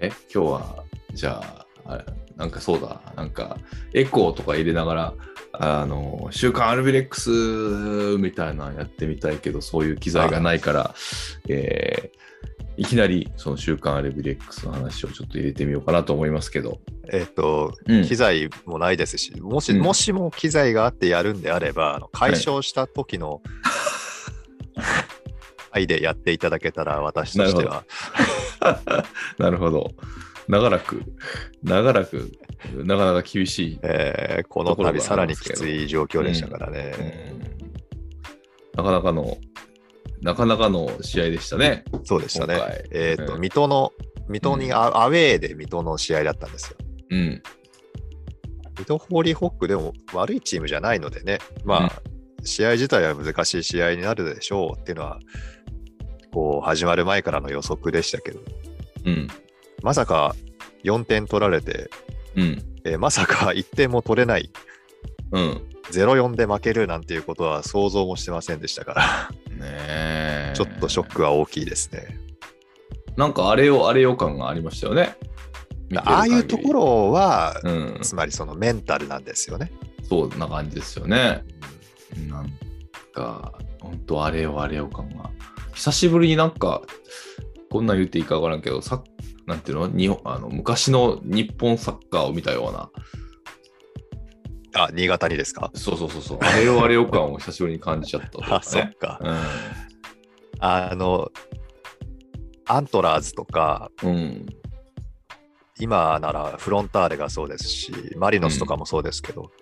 [0.00, 1.42] え、今日は、じゃ
[1.84, 2.04] あ、あれ
[2.36, 3.58] なんかそうだ、なんか、
[3.94, 5.14] エコーとか入れながら、
[5.52, 7.30] あの、週刊アルビレックス
[8.18, 10.94] みたいなのやってみたいけど、そういう機材がないから、
[11.48, 12.28] えー
[12.78, 16.78] いきなりその週刊アルビレックスの話をちょっと入れてみようかなと思いますけど。
[17.10, 23.42] えっ、と、うん機材もないですし、もし、うんもしも機材があってやるんであれば、あの解消した時の、
[25.78, 27.84] 愛でやっていただけたら、私としては、
[29.38, 29.90] なるほど。
[30.48, 31.02] 長らく、
[31.62, 32.32] 長らく、
[32.74, 33.78] なかなか厳しい。
[33.82, 36.90] えーこの度さらにきつい状況でしたからうね。
[38.74, 39.36] んなかなかの、
[40.22, 41.84] なかなかの試合でしたね。
[42.04, 42.58] そうでしたね。
[42.90, 43.92] えっ、と、うん水戸の、
[44.28, 46.76] 水戸にア,、アウェーで水戸の試合だったんですよ。
[47.10, 47.42] うん。
[48.78, 52.02] 水戸ホーリーホックでも悪いチームじゃないのでね、まあ、
[52.44, 55.18] 試合自体は難しい試合になるでしょうっていうのは、
[56.32, 58.40] こう、始まる前からの予測でしたけど、
[59.04, 59.28] うん。
[59.82, 60.34] まさか
[60.84, 61.90] 4点取られて、
[62.36, 62.62] うん。
[62.84, 64.50] えーまさか1点も取れない、
[65.32, 65.68] うん。
[65.90, 69.02] 0-4で負けるなんていうことは想像もしてませんでしたから、
[69.50, 70.52] ねえ。
[70.54, 72.18] ちょっとショックは大きいですね。
[73.16, 75.16] なんかあれよあれよ感がありましたよね。
[75.96, 79.72] ああいうとこ、ろは、うん、つまりそのメンタルなんですよね。
[80.08, 81.44] そうな感じですよね。
[82.28, 82.50] なん
[83.12, 85.30] か、本当あれよあれよ感が。
[85.78, 86.82] 久しぶりになんか、
[87.70, 89.00] こんなん言っていいかわからんけど、さ
[89.46, 89.88] なんていうの？
[89.88, 92.90] 日本あの昔の日本サッカーを見たような、
[94.74, 95.70] あ、新潟にですか？
[95.74, 98.46] そうそうそうそう、あれよあれよ感を久しぶりに感じちゃったね。
[98.50, 99.20] あ、そっか。
[99.22, 99.28] う
[100.58, 101.30] あの、
[102.66, 104.06] アントラーズとか、ん。
[104.08, 104.46] うん。
[105.78, 109.52] 今ならフロンターレがそうですし、マリノスとかもそうですけど、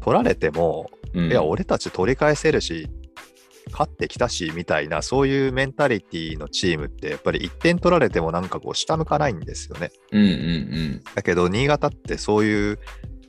[0.00, 2.88] 取られても、うん、いや、俺たち取り返せるし、
[3.70, 9.90] 勝ってきたし、みたいな、そういうメンタリティのチームって、やっぱり1点取られてもなんかこう、下向かないんですよね。
[10.12, 12.78] うんうんだけど、新潟ってそういう、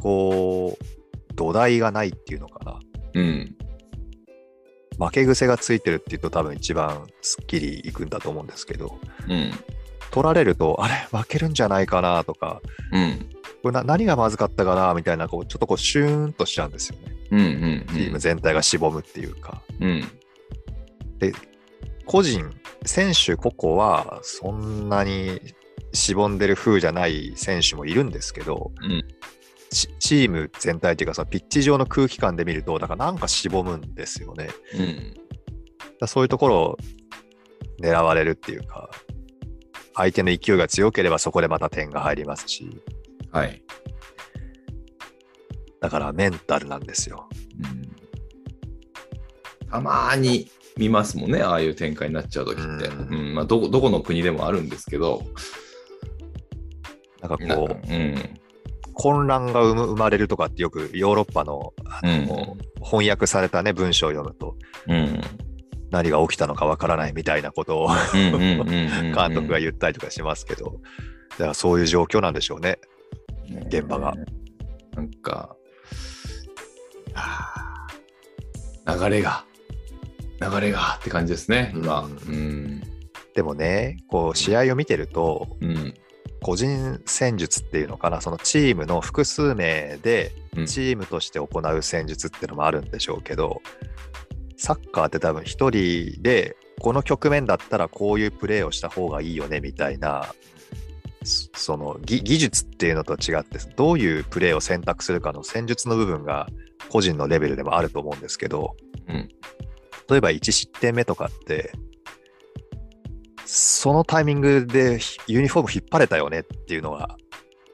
[0.00, 2.78] こう、土台がないっていうのかな。
[3.14, 3.24] うん。
[3.24, 3.56] うん。
[4.98, 9.50] 負け癖がついてるっていうと多分一番すっきりいくんだと思うんですけど、うん。
[10.10, 12.60] 取られると、あれ、負けるんじゃないかなとか、
[12.92, 13.28] うん。
[13.62, 17.16] これな何がまずかったかなみたいな、こうちょっとこうシューンとしちゃうんですよね。
[17.30, 17.86] うんうん。
[17.88, 19.62] チーム全体がしぼむっていうか。
[19.80, 20.04] うん。
[22.06, 22.50] 個人、
[22.84, 25.40] 選手個々はそんなに
[25.92, 29.04] しぼんでる風じゃない選手もいるんですけど、うん
[29.70, 34.48] チチーム全体っていうかそのピッチ上の空気感で見ると、だからなんかしぼむんですよね。
[34.74, 35.14] うん。
[36.00, 36.76] らそういうところを
[37.82, 38.88] 狙われるっていうか、
[39.94, 42.80] 相手の勢いが強ければそこでまた点が入りますし、
[43.30, 43.62] はい。
[45.80, 47.28] だからメンタルなんですよ。
[47.62, 47.88] うん
[49.70, 52.86] たまーに見ますもんね、ああいう展開になっちゃうときって。
[52.86, 55.22] ううんんまあ、どこどこの国でもあるんですけど、
[57.20, 58.14] なんかこう、うん、
[58.94, 64.56] 混乱が生まれるとかってよくヨーロッパのあの、翻訳されたね文章を読むと
[64.86, 65.20] うん、
[65.90, 68.66] 何が起きたのかわからないみたいなことをうん、うん、うん、うん
[69.12, 70.80] 監督が言ったりとかしますけど、
[71.30, 72.78] だからそういう状況なんでしょうね。
[73.66, 74.14] 現場が。
[74.94, 75.56] なんか、
[78.86, 79.44] 流れが、
[80.40, 82.02] 流れがって感じですね、今。
[82.02, 82.82] ううん、
[83.34, 85.94] でもね、こう試合を見てると、うん、
[86.40, 90.66] 個人戦術っていうのかな、そのチームの複数名でうん。
[90.66, 93.62] チームとして行う戦術っていうのもあるんでしょうけど、
[94.56, 100.34] サッカーって多分一人で、この局面だったらこういうプレーをした方がいいよねみたいな、
[101.24, 106.48] そその技技術っていうのと違って、どういうプレーを選択するかの戦術の部分が
[106.88, 108.74] 個人のレベルでもあると思うんですけど、
[109.08, 109.28] うん
[110.08, 111.72] 例えば1失点目とかって、
[113.44, 117.16] そのタイミングでユニフォーム引っ張れたよねっていうのが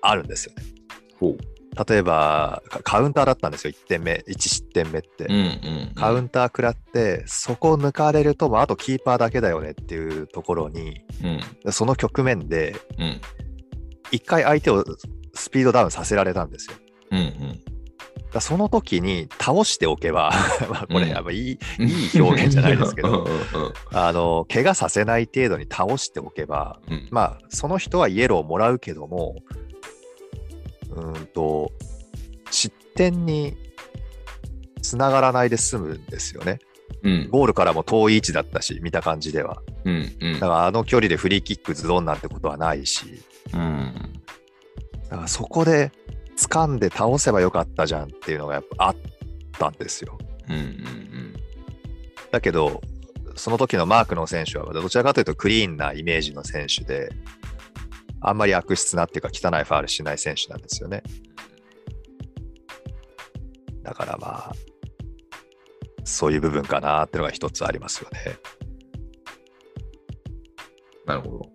[0.03, 0.63] あるんですよね。
[1.19, 1.39] ほう。
[1.89, 5.25] 例えばカカウンターだったんですよ、1点目、1失点目って。
[5.25, 5.39] うん、う
[5.91, 5.93] ん。
[5.97, 11.01] カウンター食らって、そこを抜かれると、もうあとキーパーだけだよねっていうところに、
[11.65, 13.21] うん、その局面で、うん、
[14.13, 14.85] 一回相手を
[15.35, 16.77] スピードダウンさせられたんですよ。
[17.11, 17.74] うん、うん。
[18.35, 20.33] だその時に倒しておけば、
[20.69, 21.09] まあこれ、うん。
[21.09, 23.27] やっぱいい、いい表現じゃないですけど、
[23.93, 27.09] あの、怪我させない程度に倒しておけば、うん。
[27.11, 29.37] まあ、その人はイエローをもらうけども、
[30.91, 31.71] うーんと、
[32.51, 33.57] 失点に
[34.83, 36.59] つながらないで済むんですよね。
[37.05, 39.63] うん、ゴールからも遠い位置だったし、見た感じでは。
[39.85, 40.33] うん、うん。
[40.35, 43.23] だからあの距離でフリーキックズドンなんてことはないし、
[43.53, 43.95] うん、
[45.09, 45.93] だからそこで
[46.37, 48.97] 掴んで倒せばよかったじゃんっていうのがやっぱあっ
[49.59, 50.19] たんですよ。
[50.49, 51.35] うんうんうん、
[52.31, 52.83] だけど
[53.37, 57.11] その時のマークの選手はどちらかというとクリーンなイメージの選手で
[58.21, 61.03] あんまり悪質なっていうか汚いファールしない選手なんですよね。
[63.83, 64.53] だからまあ
[66.05, 68.37] そういう部分かなっていうのが一つありますよね。
[71.07, 71.51] なるほど。